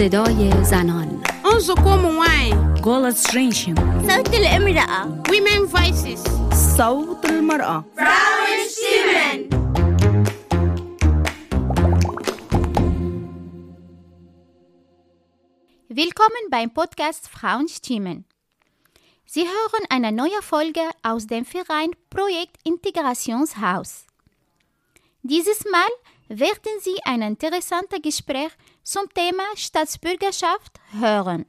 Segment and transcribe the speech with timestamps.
[0.00, 1.22] صدای زنان.
[1.54, 3.74] انظکوم وای گل رینشن
[4.08, 6.20] صوت الامرأة Women Voices.
[6.76, 9.40] صوت المرأة Frauenstimmen
[15.90, 18.24] Willkommen beim Podcast Frauenstimmen.
[19.26, 24.06] Sie hören eine neue Folge aus dem Verein Projekt Integrationshaus.
[25.22, 25.92] Dieses Mal
[26.30, 31.46] werden Sie ein interessantes Gespräch zum Thema Staatsbürgerschaft hören.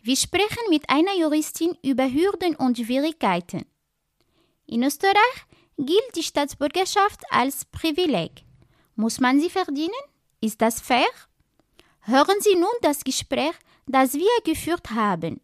[0.00, 3.66] Wir sprechen mit einer Juristin über Hürden und Schwierigkeiten.
[4.66, 8.44] In Österreich gilt die Staatsbürgerschaft als Privileg.
[8.94, 9.92] Muss man sie verdienen?
[10.40, 11.06] Ist das fair?
[12.00, 13.54] Hören Sie nun das Gespräch,
[13.86, 15.40] das wir geführt haben.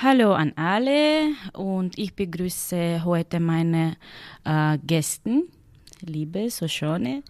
[0.00, 3.96] Hallo an alle und ich begrüße heute meine
[4.44, 5.42] äh, Gäste,
[6.02, 7.24] liebe Soschone.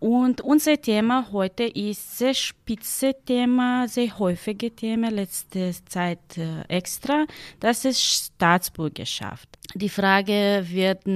[0.00, 7.24] Und unser Thema heute ist sehr spitze Thema, sehr häufige Thema, letzte Zeit äh, extra.
[7.58, 9.48] Das ist Staatsbürgerschaft.
[9.74, 11.06] Die Frage wird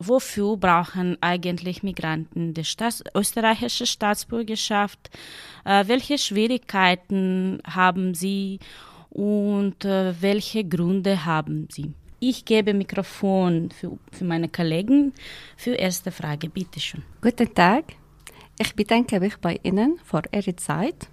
[0.00, 5.10] wofür brauchen eigentlich Migranten die Staats österreichische Staatsbürgerschaft?
[5.64, 8.58] Äh, welche Schwierigkeiten haben sie
[9.14, 11.94] und äh, welche Gründe haben sie?
[12.20, 15.12] Ich gebe Mikrofon für, für meine Kollegen
[15.56, 16.48] für erste Frage.
[16.48, 17.02] Bitte schön.
[17.22, 17.84] Guten Tag.
[18.58, 21.08] Ich bedanke mich bei Ihnen für Ihre Zeit.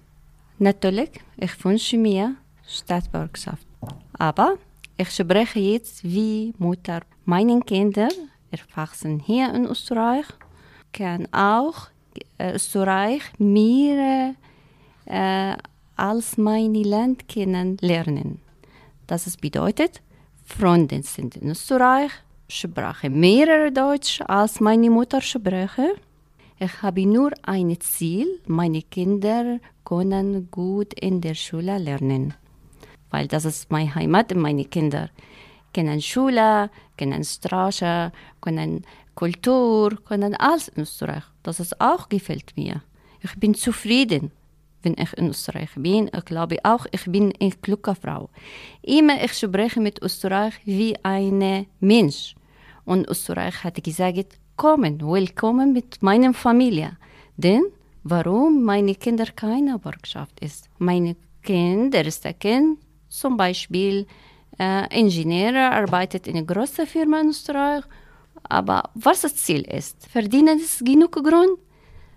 [0.58, 2.36] Natürlich, ich wünsche mir
[2.66, 3.66] Staatsbürgerschaft.
[4.14, 4.56] Aber
[4.96, 7.00] ich spreche jetzt wie Mutter.
[7.24, 8.08] Meine Kinder
[8.50, 10.26] erwachsen hier in Österreich,
[10.92, 11.88] kann auch
[12.38, 14.34] äh, Österreich mehr
[15.06, 15.56] äh,
[16.02, 18.40] als mein Land kennenlernen.
[19.06, 20.02] Das bedeutet,
[20.44, 22.10] Freunde sind in Österreich,
[22.48, 25.94] sprechen mehrere Deutsch als meine Muttersprache.
[26.58, 32.34] Ich habe nur ein Ziel, meine Kinder können gut in der Schule lernen.
[33.10, 35.08] Weil das ist meine Heimat meine Kinder
[35.72, 38.12] kennen Schule, kennen Straße,
[38.42, 38.84] kennen
[39.14, 41.24] Kultur, kennen alles in Österreich.
[41.42, 42.82] Das ist auch gefällt mir.
[43.20, 44.32] Ich bin zufrieden,
[44.82, 46.10] wenn ich in Österreich bin.
[46.16, 48.30] Ich glaube auch, ich bin eine kluge Frau.
[48.82, 52.34] Immer ich spreche mit Österreich wie ein Mensch.
[52.84, 56.96] Und Österreich hat gesagt, kommen, willkommen mit meiner Familie.
[57.36, 57.64] Denn
[58.04, 60.68] warum meine Kinder keine Bürgschaft ist?
[60.78, 62.78] Meine Kind, der erste Kind,
[63.08, 64.06] zum Beispiel
[64.58, 67.84] äh, Ingenieur, arbeitet in einer großen Firma in Österreich.
[68.44, 71.58] Aber was das Ziel ist, verdienen ist genug Grund,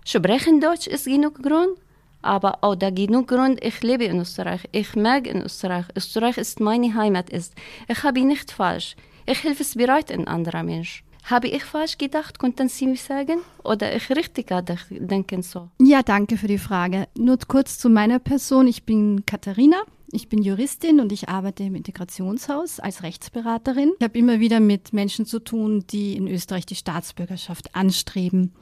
[0.04, 1.78] sprechen Deutsch ist genug Grund,
[2.26, 6.60] aber auch da genug Grund, ich lebe in Österreich, ich mag in Österreich, Österreich ist
[6.60, 7.54] meine Heimat ist.
[7.88, 11.04] Ich habe nicht falsch, ich helfe es bereit ein anderer Mensch.
[11.24, 13.40] Habe ich falsch gedacht, konnten Sie mir sagen?
[13.64, 14.52] Oder ich richtig
[14.90, 15.70] denken so?
[15.80, 17.08] Ja, danke für die Frage.
[17.18, 18.68] Nur kurz zu meiner Person.
[18.68, 19.78] Ich bin Katharina.
[20.12, 23.92] Ich bin Juristin und ich arbeite im Integrationshaus als Rechtsberaterin.
[23.98, 28.52] Ich habe immer wieder mit Menschen zu tun, die in Österreich die Staatsbürgerschaft anstreben.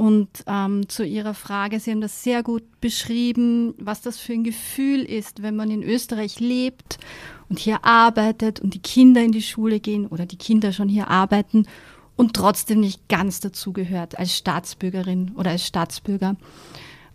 [0.00, 4.44] Und ähm, zu Ihrer Frage, Sie haben das sehr gut beschrieben, was das für ein
[4.44, 6.96] Gefühl ist, wenn man in Österreich lebt
[7.50, 11.08] und hier arbeitet und die Kinder in die Schule gehen oder die Kinder schon hier
[11.08, 11.66] arbeiten
[12.16, 16.36] und trotzdem nicht ganz dazugehört als Staatsbürgerin oder als Staatsbürger.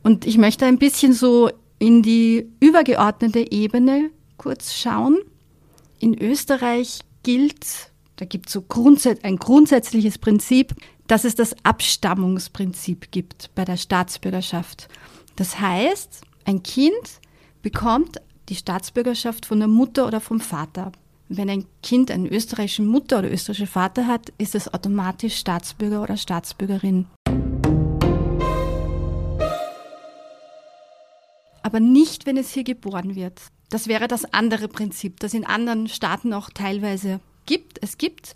[0.04, 5.18] Und ich möchte ein bisschen so in die übergeordnete Ebene kurz schauen.
[5.98, 7.66] In Österreich gilt,
[8.18, 10.76] da gibt es so grundsä ein grundsätzliches Prinzip,
[11.08, 14.88] dass es das Abstammungsprinzip gibt bei der Staatsbürgerschaft.
[15.36, 17.20] Das heißt, ein Kind
[17.62, 20.92] bekommt die Staatsbürgerschaft von der Mutter oder vom Vater.
[21.28, 26.18] Wenn ein Kind einen österreichischen Mutter oder österreichischen Vater hat, ist es automatisch Staatsbürger oder
[26.18, 27.08] Staatsbürgerin.
[31.64, 33.42] Aber nicht, wenn es hier geboren wird.
[33.72, 37.82] Das wäre das andere Prinzip, das in anderen Staaten auch teilweise gibt.
[37.82, 38.36] Es gibt,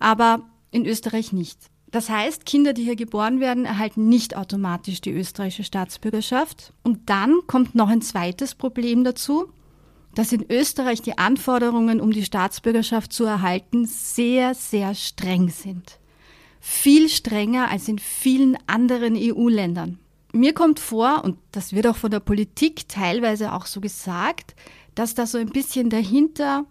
[0.00, 0.40] aber
[0.72, 1.58] in Österreich nicht.
[1.94, 6.72] Das heißt, Kinder, die hier geboren werden, erhalten nicht automatisch die österreichische Staatsbürgerschaft.
[6.82, 9.48] Und dann kommt noch ein zweites Problem dazu
[10.14, 15.98] dass in Österreich die Anforderungen, um die Staatsbürgerschaft zu erhalten, sehr, sehr streng sind.
[16.60, 19.98] Viel strenger als in vielen anderen EU-Ländern.
[20.32, 24.54] Mir kommt vor, und das wird auch von der Politik teilweise auch so gesagt,
[24.94, 26.64] dass da so ein bisschen dahinter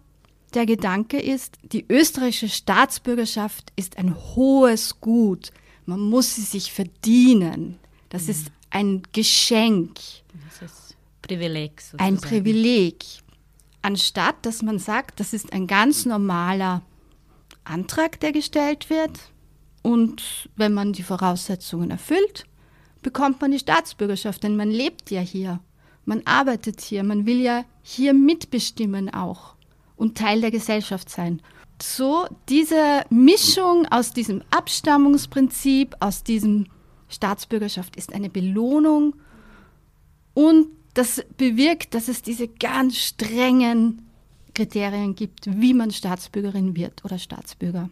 [0.54, 5.50] der Gedanke ist, die österreichische Staatsbürgerschaft ist ein hohes Gut.
[5.86, 7.78] Man muss sie sich verdienen.
[8.08, 9.98] Das ist ein Geschenk.
[10.60, 11.80] Das ist Privileg.
[11.80, 12.02] Sozusagen.
[12.02, 13.04] Ein Privileg
[13.84, 16.82] anstatt dass man sagt, das ist ein ganz normaler
[17.64, 19.30] Antrag, der gestellt wird
[19.82, 22.46] und wenn man die Voraussetzungen erfüllt,
[23.02, 25.60] bekommt man die Staatsbürgerschaft, denn man lebt ja hier,
[26.06, 29.54] man arbeitet hier, man will ja hier mitbestimmen auch
[29.96, 31.40] und Teil der Gesellschaft sein.
[31.80, 36.66] So diese Mischung aus diesem Abstammungsprinzip, aus diesem
[37.08, 39.16] Staatsbürgerschaft ist eine Belohnung
[40.34, 44.08] und das bewirkt, dass es diese ganz strengen
[44.54, 47.90] Kriterien gibt, wie man Staatsbürgerin wird oder Staatsbürger.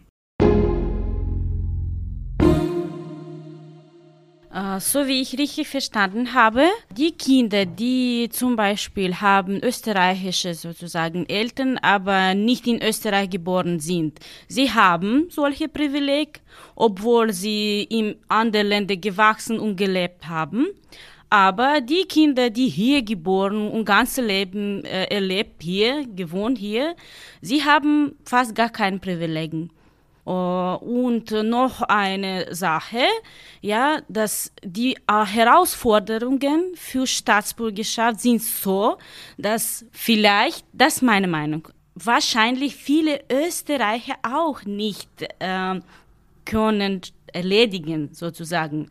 [4.79, 11.77] So wie ich richtig verstanden habe, die Kinder, die zum Beispiel haben österreichische sozusagen Eltern,
[11.77, 16.41] aber nicht in Österreich geboren sind, sie haben solche Privileg,
[16.75, 20.67] obwohl sie in anderen Ländern gewachsen und gelebt haben.
[21.29, 26.95] Aber die Kinder, die hier geboren und ganze Leben äh, erlebt hier, gewohnt hier,
[27.41, 29.51] sie haben fast gar kein Privileg.
[30.25, 33.03] Uh, und noch eine Sache,
[33.59, 38.97] ja, dass die uh, Herausforderungen für Staatsbürgerschaft sind so,
[39.37, 45.09] dass vielleicht, das ist meine Meinung, wahrscheinlich viele Österreicher auch nicht
[45.39, 45.81] äh,
[46.45, 47.01] können
[47.33, 48.89] erledigen, sozusagen,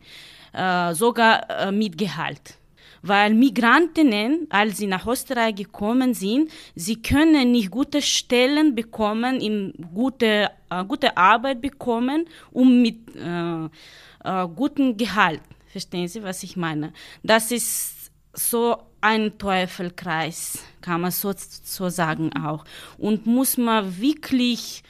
[0.53, 2.59] äh, sogar äh, mit Gehalt
[3.03, 9.73] weil Migrantinnen, als sie nach Österreich gekommen sind, sie können nicht gute Stellen bekommen, in
[9.93, 15.41] gute, äh, gute Arbeit bekommen, um mit äh, äh, gutem Gehalt.
[15.67, 16.93] Verstehen Sie, was ich meine?
[17.23, 22.63] Das ist so ein Teufelkreis, kann man so, so sagen auch.
[22.97, 24.81] Und muss man wirklich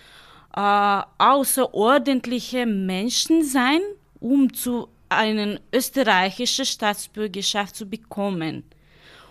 [0.56, 3.80] äh, außerordentliche Menschen sein,
[4.20, 8.64] um zu eine österreichische Staatsbürgerschaft zu bekommen.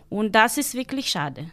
[0.09, 1.51] Und das ist wirklich schade.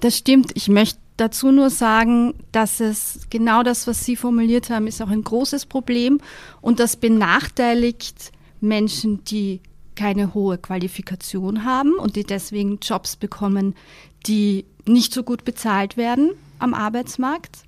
[0.00, 0.52] Das stimmt.
[0.54, 5.10] Ich möchte dazu nur sagen, dass es genau das, was Sie formuliert haben, ist auch
[5.10, 6.20] ein großes Problem
[6.60, 9.60] und das benachteiligt Menschen, die
[9.96, 13.74] keine hohe Qualifikation haben und die deswegen Jobs bekommen,
[14.26, 16.30] die nicht so gut bezahlt werden
[16.60, 17.64] am Arbeitsmarkt.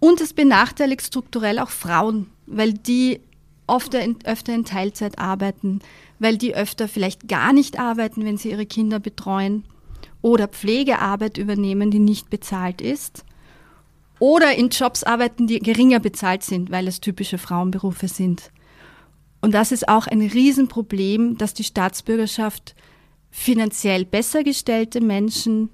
[0.00, 3.20] Und es benachteiligt strukturell auch Frauen, weil die
[3.66, 5.80] oft in, öfter in Teilzeit arbeiten,
[6.18, 9.64] weil die öfter vielleicht gar nicht arbeiten, wenn sie ihre Kinder betreuen
[10.22, 13.24] oder Pflegearbeit übernehmen, die nicht bezahlt ist
[14.18, 18.50] oder in Jobs arbeiten, die geringer bezahlt sind, weil es typische Frauenberufe sind.
[19.40, 22.74] Und das ist auch ein Riesenproblem, dass die Staatsbürgerschaft
[23.30, 25.70] finanziell besser gestellte Menschen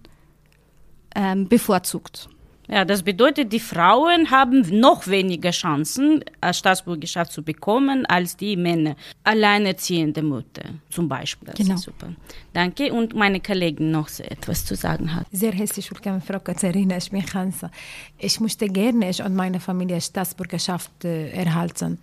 [1.14, 2.28] ähm, bevorzugt.
[2.68, 8.96] Ja, das bedeutet, die Frauen haben noch weniger Chancen, Staatsbürgerschaft zu bekommen, als die Männer.
[9.22, 11.48] Alleinerziehende Mutter zum Beispiel.
[11.48, 11.76] Das genau.
[11.76, 12.12] super.
[12.52, 12.92] Danke.
[12.92, 15.26] Und meine Kollegin noch etwas zu sagen hat.
[15.30, 16.96] Sehr herzlich willkommen, Frau Katharina.
[16.96, 17.70] Ich bin Hansa.
[18.18, 21.98] Ich möchte gerne ich und meine Familie Staatsbürgerschaft äh, erhalten.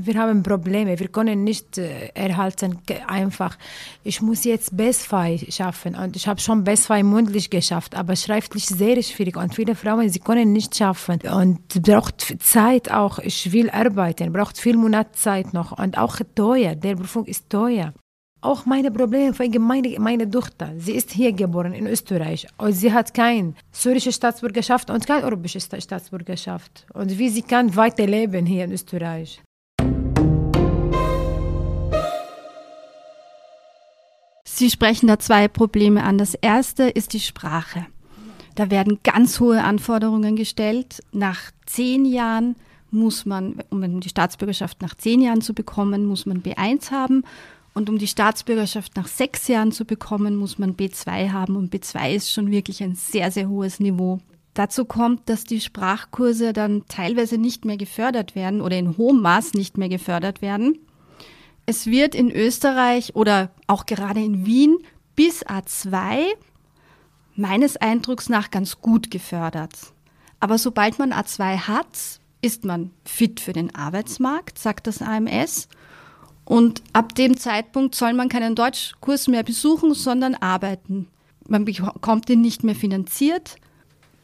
[0.00, 2.78] Wir haben Probleme, wir können nicht äh, erhalten
[3.08, 3.58] einfach.
[4.04, 9.02] Ich muss jetzt BES2 schaffen und ich habe schon BES2 mündlich geschafft, aber schriftlich sehr
[9.02, 13.18] schwierig und viele Frauen, sie können nicht schaffen und braucht Zeit auch.
[13.18, 16.76] Ich will arbeiten, braucht viel Monatszeit noch und auch teuer.
[16.76, 17.92] Der Berufung ist teuer.
[18.40, 20.74] Auch meine Probleme wegen meine, meine Tochter.
[20.76, 25.60] Sie ist hier geboren in Österreich und sie hat keine syrische Staatsbürgerschaft und keine europäische
[25.60, 26.86] Staatsbürgerschaft.
[26.94, 29.42] Und wie sie kann weiterleben hier in Österreich.
[34.58, 36.18] Sie sprechen da zwei Probleme an.
[36.18, 37.86] Das erste ist die Sprache.
[38.56, 41.00] Da werden ganz hohe Anforderungen gestellt.
[41.12, 42.56] Nach zehn Jahren
[42.90, 47.22] muss man, um die Staatsbürgerschaft nach zehn Jahren zu bekommen, muss man B1 haben.
[47.72, 51.54] Und um die Staatsbürgerschaft nach sechs Jahren zu bekommen, muss man B2 haben.
[51.54, 54.18] Und B2 ist schon wirklich ein sehr, sehr hohes Niveau.
[54.54, 59.54] Dazu kommt, dass die Sprachkurse dann teilweise nicht mehr gefördert werden oder in hohem Maß
[59.54, 60.80] nicht mehr gefördert werden.
[61.68, 64.78] Es wird in Österreich oder auch gerade in Wien
[65.14, 66.24] bis A2
[67.34, 69.74] meines Eindrucks nach ganz gut gefördert.
[70.40, 75.68] Aber sobald man A2 hat, ist man fit für den Arbeitsmarkt, sagt das AMS.
[76.46, 81.06] Und ab dem Zeitpunkt soll man keinen Deutschkurs mehr besuchen, sondern arbeiten.
[81.48, 83.56] Man bekommt ihn nicht mehr finanziert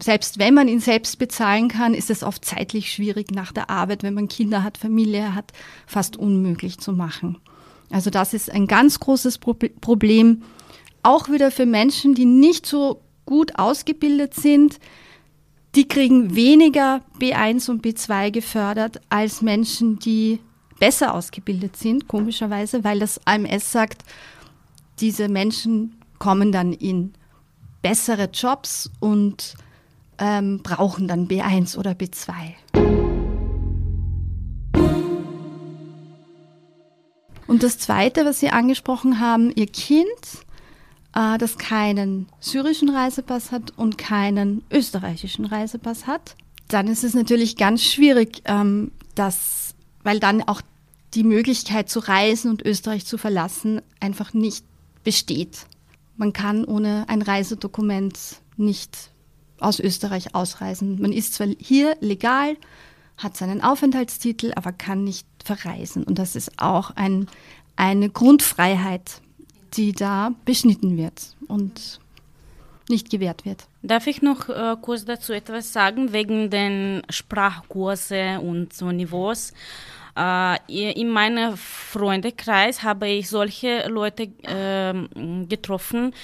[0.01, 4.03] selbst wenn man ihn selbst bezahlen kann, ist es oft zeitlich schwierig nach der Arbeit,
[4.03, 5.53] wenn man Kinder hat, Familie hat,
[5.87, 7.39] fast unmöglich zu machen.
[7.91, 10.43] Also das ist ein ganz großes Problem,
[11.03, 14.79] auch wieder für Menschen, die nicht so gut ausgebildet sind.
[15.75, 20.41] Die kriegen weniger B1 und B2 gefördert als Menschen, die
[20.79, 24.03] besser ausgebildet sind, komischerweise, weil das AMS sagt,
[25.01, 27.15] diese Menschen kommen dann in
[27.83, 29.55] bessere Jobs und
[30.18, 32.54] ähm, brauchen dann B1 oder B2.
[37.47, 40.06] Und das Zweite, was Sie angesprochen haben, Ihr Kind,
[41.14, 46.37] äh, das keinen syrischen Reisepass hat und keinen österreichischen Reisepass hat,
[46.68, 50.62] dann ist es natürlich ganz schwierig, ähm, dass, weil dann auch
[51.14, 54.64] die Möglichkeit zu reisen und Österreich zu verlassen einfach nicht
[55.04, 55.66] besteht.
[56.16, 58.18] Man kann ohne ein Reisedokument
[58.56, 59.11] nicht
[59.61, 61.01] aus Österreich ausreisen.
[61.01, 62.57] Man ist zwar hier legal,
[63.17, 66.05] hat seinen Aufenthaltstitel, aber kann nicht verreisen.
[66.05, 67.29] Und das ist auch ein,
[67.77, 69.21] eine Grundfreiheit,
[69.75, 72.01] die da beschnitten wird und
[72.89, 73.67] nicht gewährt wird.
[73.83, 79.53] Darf ich noch äh, kurz dazu etwas sagen, wegen den Sprachkurse und so Niveaus?
[80.17, 86.15] Äh, in meinem Freundekreis habe ich solche Leute äh, getroffen,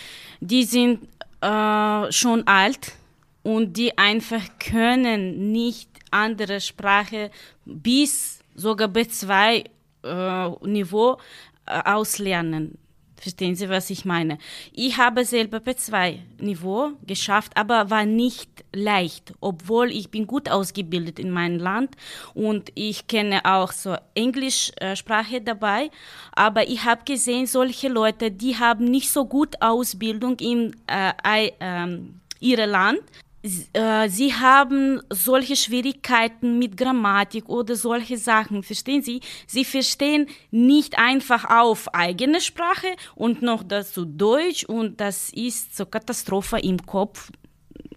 [0.41, 1.01] die sind
[1.41, 2.93] äh, schon alt
[3.43, 7.31] und die einfach können nicht andere Sprache
[7.65, 9.65] bis sogar B2
[10.03, 12.79] äh, äh, auslernen.
[13.21, 14.39] Verstehen Sie, was ich meine?
[14.73, 21.31] Ich habe selber B2-Niveau geschafft, aber war nicht leicht, obwohl ich bin gut ausgebildet in
[21.31, 21.97] meinem Land
[22.33, 25.91] und ich kenne auch so Englischsprache dabei.
[26.33, 31.99] Aber ich habe gesehen, solche Leute, die haben nicht so gut Ausbildung in äh, äh,
[32.41, 39.21] ihrem Land äh, sie haben solche Schwierigkeiten mit Grammatik oder solche Sachen, verstehen Sie?
[39.47, 45.87] Sie verstehen nicht einfach auf eigene Sprache und noch dazu Deutsch und das ist so
[45.87, 47.31] Katastrophe im Kopf.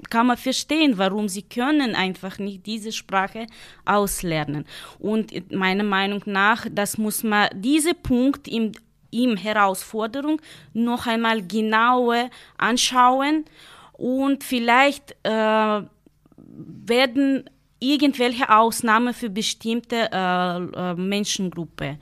[0.09, 3.47] Kann man verstehen, warum sie können einfach nicht diese Sprache
[3.83, 4.65] auslernen.
[4.99, 8.73] Und meiner Meinung nach, das muss man, diese Punkt im,
[9.11, 10.41] im Herausforderung
[10.73, 13.45] noch einmal genauer anschauen
[13.93, 15.81] und vielleicht äh,
[16.35, 21.99] werden irgendwelche Ausnahmen für bestimmte äh, äh, Menschengruppen.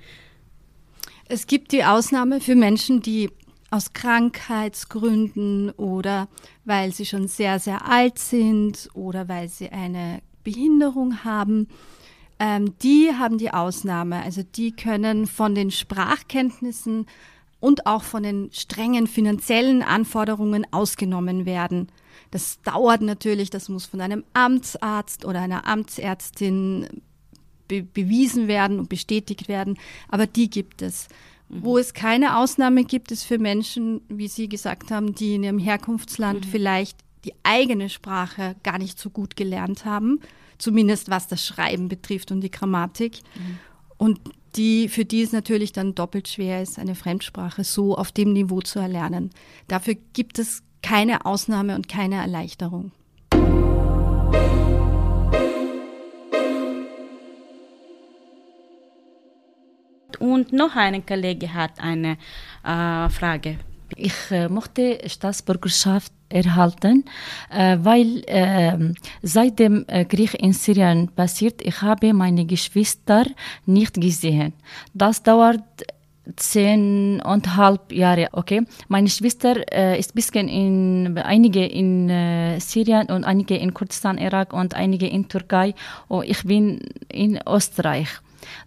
[1.27, 3.29] Es gibt die Ausnahme für Menschen, die
[3.71, 6.27] aus Krankheitsgründen oder
[6.65, 11.69] weil sie schon sehr, sehr alt sind oder weil sie eine Behinderung haben.
[12.37, 14.21] Ähm, die haben die Ausnahme.
[14.23, 17.05] Also die können von den Sprachkenntnissen
[17.61, 21.87] und auch von den strengen finanziellen Anforderungen ausgenommen werden.
[22.31, 27.01] Das dauert natürlich, das muss von einem Amtsarzt oder einer Amtsärztin
[27.69, 29.77] be bewiesen werden und bestätigt werden,
[30.09, 31.07] aber die gibt es.
[31.47, 31.63] Mhm.
[31.63, 35.59] Wo es keine Ausnahme gibt, ist für Menschen, wie Sie gesagt haben, die in ihrem
[35.59, 36.49] Herkunftsland mhm.
[36.49, 40.19] vielleicht die eigene Sprache gar nicht so gut gelernt haben,
[40.57, 43.19] zumindest was das Schreiben betrifft und die Grammatik.
[43.35, 43.59] Mhm.
[43.97, 44.19] Und
[44.55, 48.61] die, für die es natürlich dann doppelt schwer ist, eine Fremdsprache so auf dem Niveau
[48.61, 49.31] zu erlernen.
[49.67, 52.91] Dafür gibt es keine Ausnahme und keine Erleichterung.
[60.19, 62.17] Und noch ein Kollege hat eine
[62.63, 63.57] äh, Frage.
[63.95, 67.05] Ich äh, mochte Staatsbürgerschaft erhalten,
[67.49, 68.77] äh, weil äh,
[69.21, 73.25] seit dem äh, Krieg in Syrien passiert, ich habe meine Geschwister
[73.65, 74.53] nicht gesehen.
[74.93, 75.63] Das dauert
[76.35, 78.61] zehn und halb Jahre, okay.
[78.87, 84.53] Meine Schwester äh, ist bisschen in, einige in äh, Syrien und einige in Kurdistan, Irak
[84.53, 85.73] und einige in Türkei.
[86.07, 88.09] Und ich bin in Österreich.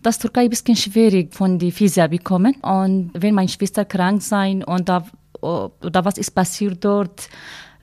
[0.03, 2.57] Das Türkei ist ein bisschen schwierig von die Visa bekommen.
[2.63, 5.07] Und wenn meine Schwester krank sein und da,
[5.45, 7.29] oder was ist passiert dort,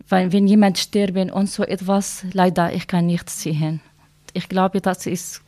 [0.09, 3.81] weil wenn jemand sterben und so etwas, leider, ich kann nicht sehen.
[4.33, 5.41] Ich glaube, das ist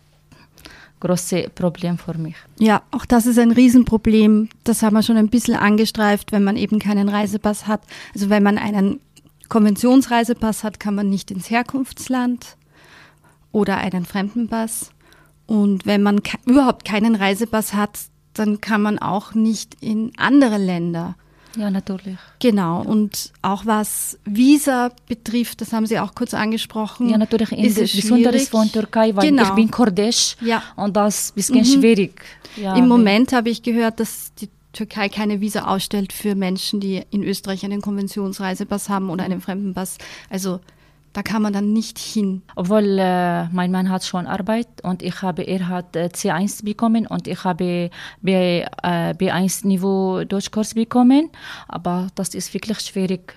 [1.00, 2.36] große Problem für mich.
[2.60, 4.50] Ja, auch das ist ein Riesenproblem.
[4.64, 7.82] Das haben wir schon ein bisschen angestreift, wenn man eben keinen Reisepass hat.
[8.14, 9.02] Also wenn man einen
[9.50, 12.56] Konventionsreisepass hat, kann man nicht ins Herkunftsland
[13.52, 14.92] oder einen Fremdenpass.
[15.46, 18.00] Und wenn man überhaupt keinen Reisepass hat,
[18.34, 21.16] dann kann man auch nicht in andere Länder.
[21.56, 22.18] Ja, natürlich.
[22.40, 22.84] Genau.
[22.84, 22.90] Ja.
[22.90, 27.10] Und auch was Visa betrifft, das haben Sie auch kurz angesprochen.
[27.10, 27.52] Ja, natürlich.
[27.52, 29.44] Ist es besonders von Türkei, weil genau.
[29.44, 30.36] ich bin Kurdisch.
[30.42, 30.64] Ja.
[30.76, 31.82] Und das ist ein bisschen mhm.
[31.82, 32.22] schwierig.
[32.56, 37.04] Ja, Im Moment habe ich gehört, dass die Türkei keine Visa ausstellt für Menschen, die
[37.12, 39.98] in Österreich einen Konventionsreisepass haben oder einen Fremdenpass.
[40.30, 40.60] Also
[41.14, 42.42] da kann man dann nicht hin.
[42.56, 47.08] Obwohl äh, mein Mann hat schon Arbeit und ich habe, er hat äh, C1 bekommen
[47.08, 47.92] und ich habe
[48.22, 48.66] B, äh,
[49.14, 51.30] B1 Niveau Deutschkurs bekommen,
[51.68, 53.36] aber das ist wirklich schwierig.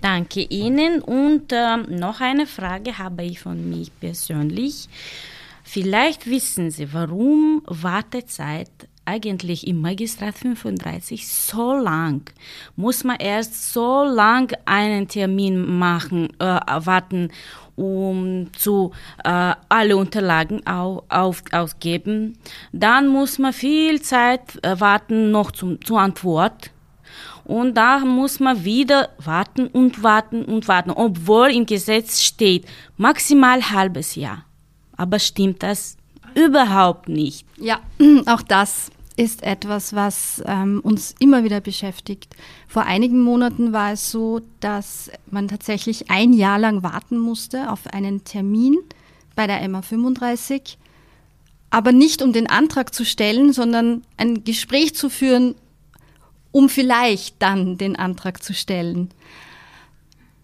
[0.00, 4.88] Danke Ihnen und äh, noch eine Frage habe ich von mir persönlich.
[5.62, 12.30] Vielleicht wissen Sie, warum Wartezeit eigentlich im Magistrat 35 so lang.
[12.76, 17.30] Muss man erst so lang einen Termin machen, äh, warten,
[17.76, 18.92] um zu
[19.24, 22.38] äh, alle Unterlagen au, auf, ausgeben.
[22.72, 26.70] Dann muss man viel Zeit äh, warten noch zum, zur Antwort.
[27.44, 32.66] Und da muss man wieder warten und warten und warten, obwohl im Gesetz steht
[32.96, 34.44] maximal halbes Jahr.
[34.96, 35.96] Aber stimmt das
[36.34, 37.46] überhaupt nicht?
[37.56, 37.80] Ja,
[38.26, 42.34] auch das ist etwas, was ähm, uns immer wieder beschäftigt.
[42.66, 47.86] Vor einigen Monaten war es so, dass man tatsächlich ein Jahr lang warten musste auf
[47.86, 48.78] einen Termin
[49.34, 50.78] bei der MA 35,
[51.70, 55.54] aber nicht um den Antrag zu stellen, sondern ein Gespräch zu führen,
[56.50, 59.10] um vielleicht dann den Antrag zu stellen.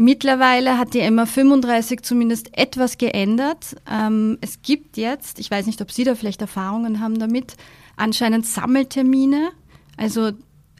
[0.01, 3.75] Mittlerweile hat die MA 35 zumindest etwas geändert.
[3.91, 7.57] Ähm, es gibt jetzt, ich weiß nicht, ob Sie da vielleicht Erfahrungen haben damit,
[7.97, 9.51] anscheinend Sammeltermine.
[9.97, 10.31] Also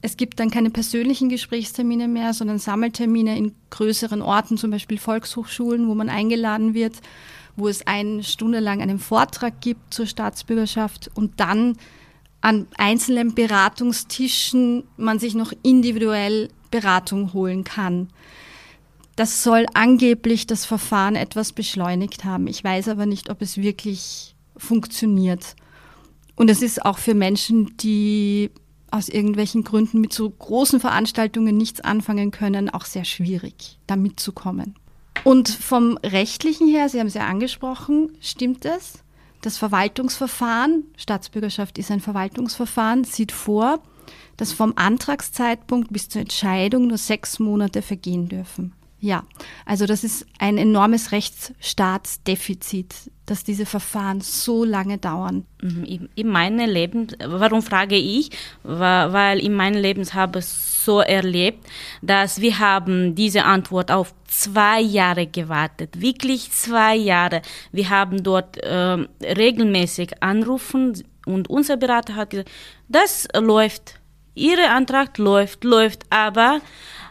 [0.03, 5.89] es gibt dann keine persönlichen Gesprächstermine mehr, sondern Sammeltermine in größeren Orten, zum Beispiel Volkshochschulen,
[5.89, 6.95] wo man eingeladen wird,
[7.57, 11.77] wo es eine Stunde lang einen Vortrag gibt zur Staatsbürgerschaft und dann
[12.41, 18.11] an einzelnen Beratungstischen man sich noch individuell Beratung holen kann.
[19.19, 22.47] Das soll angeblich das Verfahren etwas beschleunigt haben.
[22.47, 25.57] Ich weiß aber nicht, ob es wirklich funktioniert.
[26.37, 28.53] Und es ist auch für Menschen, die
[28.93, 34.77] aus irgendwelchen Gründen mit so großen Veranstaltungen nichts anfangen können, auch sehr schwierig, da mitzukommen.
[35.25, 39.03] Und vom rechtlichen her, Sie haben es ja angesprochen, stimmt es?
[39.43, 43.83] Das Verwaltungsverfahren, Staatsbürgerschaft ist ein Verwaltungsverfahren, sieht vor,
[44.37, 48.75] dass vom Antragszeitpunkt bis zur Entscheidung nur sechs Monate vergehen dürfen.
[49.01, 49.23] Ja,
[49.65, 55.45] also das ist ein enormes Rechtsstaatsdefizit, dass diese Verfahren so lange dauern.
[55.63, 58.31] Mhm, in meinem Leben, warum frage ich?
[58.65, 61.65] Weil in meinem Leben habe ich so erlebt,
[62.03, 67.43] dass wir haben diese Antwort auf zwei Jahre gewartet, wirklich zwei Jahre.
[67.71, 72.51] Wir haben dort äh, regelmäßig anrufen und unser Berater hat gesagt,
[72.89, 73.95] das läuft,
[74.35, 76.61] Ihr Antrag läuft, läuft, aber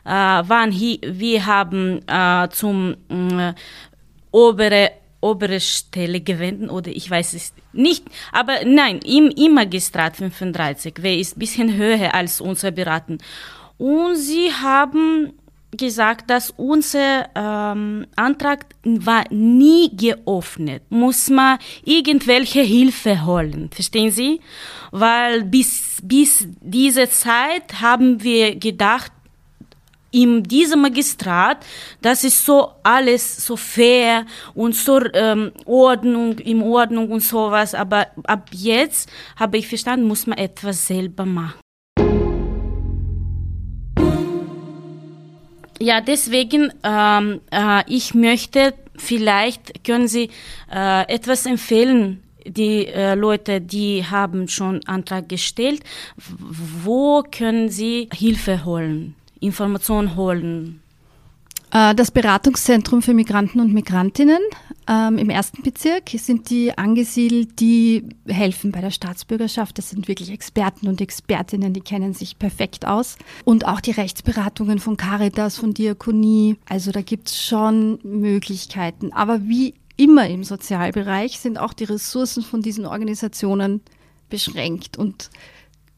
[0.08, 3.54] wann hi, wir haben äh, zum äh,
[4.32, 10.94] obere obere Stelle gewendet oder ich weiß es nicht, aber nein, im, im Magistrat 35,
[11.00, 13.18] wer ist ein bisschen höher als unser Beraten.
[13.78, 15.34] Und sie haben
[15.72, 20.84] gesagt, dass unser ähm, Antrag war nie geöffnet.
[20.90, 24.40] Muss man irgendwelche Hilfe holen, verstehen Sie?
[24.92, 29.12] Weil bis, bis diese Zeit haben wir gedacht,
[30.18, 31.64] in diesem Magistrat,
[32.02, 34.26] das ist so alles so fair
[34.56, 37.76] und so ähm, Ordnung, in Ordnung und sowas.
[37.76, 41.60] Aber ab jetzt habe ich verstanden, muss man etwas selber machen.
[45.80, 50.32] Ja, deswegen, ähm, äh, ich möchte, vielleicht können Sie
[50.74, 55.84] äh, etwas empfehlen, die äh, Leute, die haben schon Antrag gestellt,
[56.16, 59.17] wo können sie Hilfe holen?
[59.40, 60.82] Informationen holen?
[61.72, 64.40] Äh, das Beratungszentrum für Migranten und Migrantinnen
[64.88, 69.78] ähm, im ersten Bezirk sind die angesiedelt, die helfen bei der Staatsbürgerschaft.
[69.78, 73.18] Das sind wirklich Experten und Expertinnen, die kennen sich perfekt aus.
[73.44, 76.56] Und auch die Rechtsberatungen von Caritas, von Diakonie.
[76.70, 79.12] Also da gibt es schon Möglichkeiten.
[79.12, 83.82] Aber wie immer im Sozialbereich sind auch die Ressourcen von diesen Organisationen
[84.30, 84.98] beschränkt.
[84.98, 85.30] Und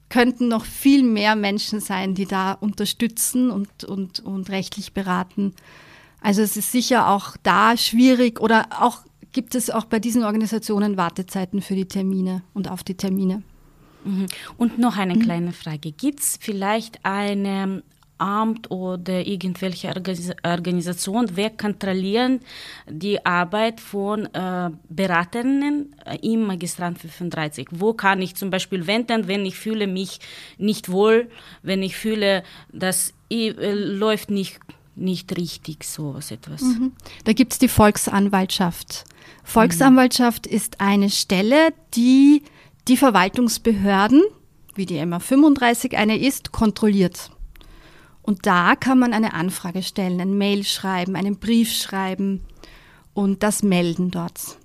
[0.09, 5.53] könnten noch viel mehr Menschen sein, die da unterstützen und, und, und rechtlich beraten.
[6.21, 8.99] Also es ist sicher auch da schwierig oder auch
[9.31, 13.43] gibt es auch bei diesen Organisationen Wartezeiten für die Termine und auf die Termine.
[14.03, 14.25] Mhm.
[14.57, 15.91] Und noch eine kleine Frage.
[15.91, 17.83] Gibt es vielleicht eine
[18.19, 19.93] Amt oder irgendwelche
[20.43, 22.41] Organisation, wer kontrollieren
[22.87, 27.69] die Arbeit von äh, Beraterinnen äh, im Magistrat 35?
[27.71, 30.19] Wo kann ich zum Beispiel wenden, wenn ich fühle mich
[30.57, 31.29] nicht wohl,
[31.63, 34.59] wenn ich fühle, dass äh, läuft nicht
[34.99, 36.61] nicht richtig, so was etwas.
[36.61, 36.91] Mhm.
[37.23, 39.05] Da gibt es die Volksanwaltschaft.
[39.43, 40.55] Volksanwaltschaft mhm.
[40.55, 42.43] ist eine Stelle, die
[42.87, 44.23] die Verwaltungsbehörden,
[44.75, 47.31] wie die MA 35 eine ist, kontrolliert.
[48.21, 52.43] Und da kann man eine Anfrage stellen, ein Mail schreiben, einen Brief schreiben
[53.13, 54.57] und das melden dort.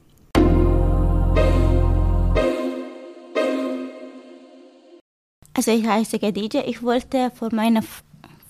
[5.57, 7.81] Also ich heiße Khadija, ich wollte von, meine,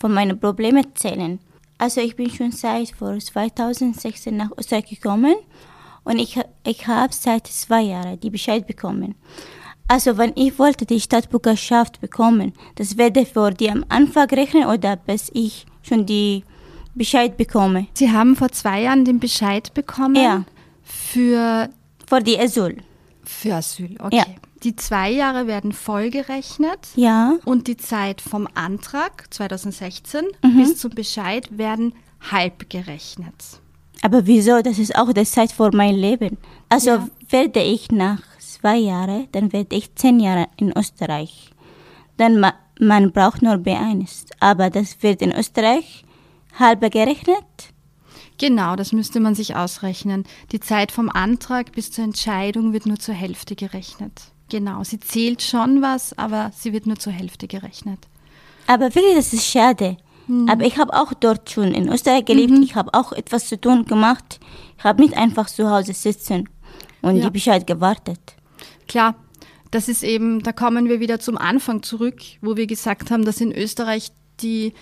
[0.01, 1.38] von meinen Problemen erzählen.
[1.77, 5.35] Also ich bin schon seit vor 2016 nach Österreich gekommen
[6.05, 9.17] und ich, ich habe seit zwei Jahren die Bescheid bekommen.
[9.88, 14.97] Also wenn ich wollte die Staatsbürgerschaft bekommen, das werde für die am Anfang rechnen oder
[14.97, 16.42] bis ich schon die
[16.94, 17.87] Bescheid bekomme?
[17.94, 20.44] Sie haben vor zwei Jahren den Bescheid bekommen Ja.
[20.83, 21.68] für,
[22.07, 22.79] Für die Asyl.
[23.25, 23.97] für Asyl.
[24.01, 24.16] Okay.
[24.16, 24.25] Ja.
[24.62, 27.35] Die zwei Jahre werden vollgerechnet Ja.
[27.44, 30.57] und die Zeit vom Antrag 2016 Mhm.
[30.57, 31.92] bis zum Bescheid werden
[32.31, 33.35] halb gerechnet.
[34.01, 34.62] Aber wieso?
[34.62, 36.38] Das ist auch die Zeit für mein Leben.
[36.70, 37.09] Also Ja.
[37.29, 38.20] werde ich nach
[38.64, 41.50] zwei Jahren, dann werde ich zehn Jahre in Österreich.
[42.16, 44.24] Dann ma man braucht nur B1.
[44.40, 46.05] Aber das wird in Österreich
[46.59, 47.44] halb gerechnet.
[48.38, 50.24] Genau, das müsste man sich ausrechnen.
[50.50, 54.22] Die Zeit vom Antrag bis zur Entscheidung wird nur zur Hälfte gerechnet.
[54.48, 58.09] Genau, sie zählt schon was, aber sie wird nur zur Hälfte gerechnet.
[58.66, 59.98] Aber wirklich, das ist schade.
[60.48, 62.55] Aber ich habe auch dort schon in Österreich gelebt.
[62.62, 64.40] Ich habe auch etwas zu tun gemacht.
[64.79, 66.48] Ich habe nicht einfach zu Hause sitzen
[67.03, 67.24] und Ja.
[67.24, 68.37] die Bescheid gewartet.
[68.88, 69.14] Klar,
[69.70, 73.40] das ist eben, da kommen wir wieder zum Anfang zurück, wo wir gesagt haben, dass
[73.40, 74.73] in Österreich die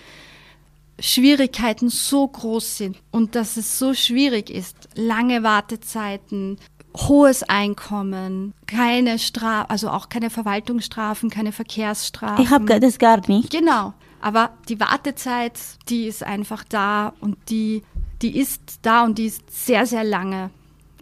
[0.99, 4.89] Schwierigkeiten so groß sind und dass es so schwierig ist.
[4.95, 6.59] Lange Wartezeiten,
[6.95, 12.43] hohes Einkommen, keine Strafen, also auch keine Verwaltungsstrafen, keine Verkehrsstrafen.
[12.43, 13.49] Ich habe das gar nicht.
[13.49, 13.93] Genau.
[14.21, 17.83] Aber die Wartezeit, die ist einfach da und die,
[18.21, 20.49] die ist da und die ist sehr, sehr lange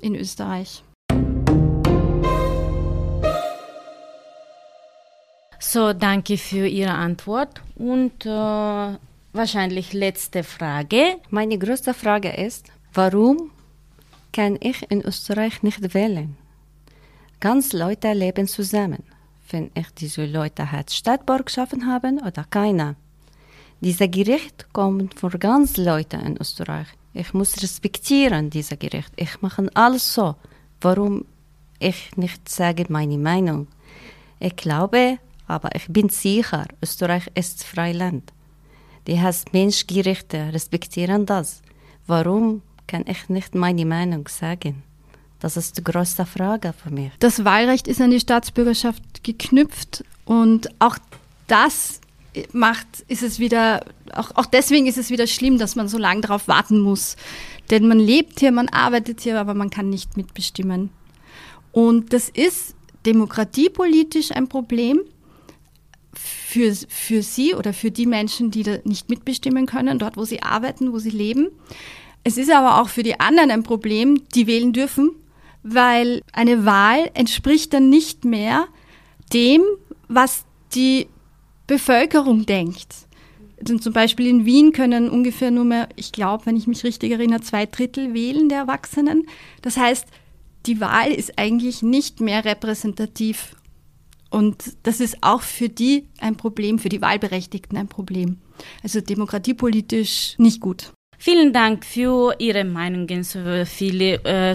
[0.01, 0.83] in Österreich.
[5.73, 7.61] So, danke für Ihre Antwort.
[7.75, 8.97] Und äh,
[9.31, 11.15] wahrscheinlich letzte Frage.
[11.29, 13.51] Meine größte Frage ist, warum
[14.33, 16.35] kann ich in Österreich nicht wählen?
[17.39, 19.03] Ganz Leute leben zusammen.
[19.49, 22.95] Wenn ich diese Leute hat Stadtbürgerschaft haben oder keiner.
[23.79, 26.87] Dieser Gericht kommt von ganz Leuten in Österreich.
[27.13, 29.13] Ich muss respektieren dieser Gericht.
[29.15, 30.35] Ich mache alles so.
[30.81, 31.23] Warum
[31.79, 33.67] ich nicht sage meine Meinung?
[34.41, 35.17] Ich glaube,
[35.51, 38.31] aber ich bin sicher, Österreich ist Freiland.
[39.07, 41.61] Die heißt Menschgerichte, respektieren das.
[42.07, 44.83] Warum kann ich nicht meine Meinung sagen?
[45.39, 47.11] Das ist die größte Frage für mich.
[47.19, 50.97] Das Wahlrecht ist an die Staatsbürgerschaft geknüpft und auch
[51.47, 51.99] das
[52.53, 53.83] macht, ist es wieder,
[54.13, 57.17] auch, auch deswegen ist es wieder schlimm, dass man so lange darauf warten muss.
[57.69, 60.91] Denn man lebt hier, man arbeitet hier, aber man kann nicht mitbestimmen.
[61.73, 65.01] Und das ist demokratiepolitisch ein Problem
[66.13, 70.41] für, für sie oder für die Menschen, die da nicht mitbestimmen können, dort, wo sie
[70.41, 71.49] arbeiten, wo sie leben.
[72.23, 75.11] Es ist aber auch für die anderen ein Problem, die wählen dürfen,
[75.63, 78.67] weil eine Wahl entspricht dann nicht mehr
[79.33, 79.61] dem,
[80.07, 81.07] was die
[81.67, 82.87] Bevölkerung denkt.
[83.59, 87.11] Also zum Beispiel in Wien können ungefähr nur mehr, ich glaube, wenn ich mich richtig
[87.11, 89.27] erinnere, zwei Drittel wählen der Erwachsenen.
[89.61, 90.07] Das heißt,
[90.65, 93.55] die Wahl ist eigentlich nicht mehr repräsentativ.
[94.31, 98.37] Und das ist auch für die ein Problem, für die Wahlberechtigten ein Problem.
[98.81, 100.91] Also demokratiepolitisch nicht gut.
[101.17, 103.65] Vielen Dank für Ihre Meinungen, äh,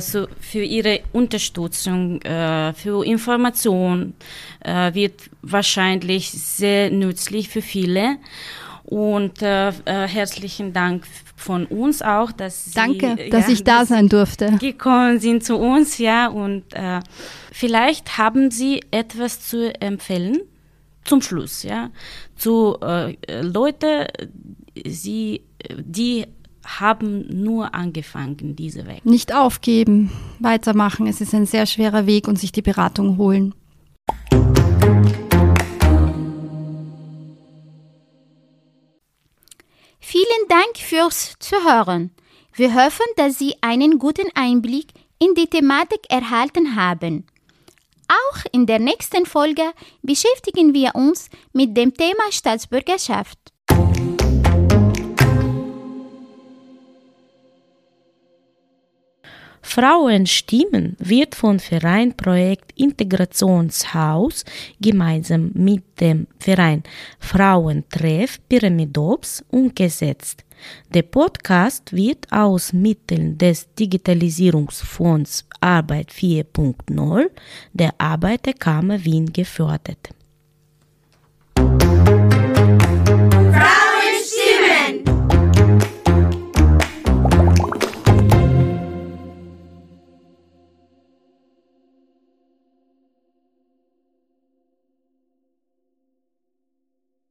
[0.01, 4.15] für Ihre Unterstützung, äh, für Information.
[4.65, 8.17] Äh, wird wahrscheinlich sehr nützlich für viele.
[8.87, 13.81] Und äh, äh, herzlichen Dank von uns auch, dass Sie Danke, dass ja, ich da
[13.81, 14.53] dass sein durfte.
[14.61, 16.29] gekommen sind zu uns, ja.
[16.29, 17.01] Und äh,
[17.51, 20.39] vielleicht haben Sie etwas zu empfehlen
[21.05, 21.91] zum Schluss, ja,
[22.37, 24.07] zu äh, Leute,
[24.87, 25.43] Sie,
[25.77, 26.27] die
[26.65, 29.05] haben nur angefangen, diese Weg.
[29.05, 31.07] Nicht aufgeben, weitermachen.
[31.07, 33.55] Es ist ein sehr schwerer Weg und sich die Beratung holen.
[40.09, 42.13] Vielen Dank fürs Zuhören.
[42.55, 47.27] Wir hoffen, dass Sie einen guten Einblick in die Thematik erhalten haben.
[48.07, 53.37] Auch in der nächsten Folge beschäftigen wir uns mit dem Thema Staatsbürgerschaft.
[59.77, 64.43] Frauenstimmen wird von Verein Projekt Integrationshaus
[64.81, 66.83] gemeinsam mit dem Verein
[67.19, 70.47] Frauentreff Pyramidops umgesetzt.
[70.95, 77.27] Der Podcast wird aus Mitteln des Digitalisierungsfonds Arbeit 4.0
[77.75, 80.16] der Arbeiterkammer Wien gefördert.